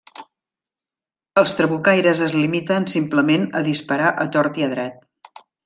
[1.41, 5.41] Els trabucaires es limiten simplement a disparar a tort i a dret.